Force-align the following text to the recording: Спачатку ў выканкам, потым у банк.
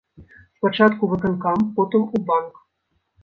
Спачатку 0.57 1.01
ў 1.03 1.11
выканкам, 1.11 1.67
потым 1.77 2.07
у 2.15 2.25
банк. 2.31 2.53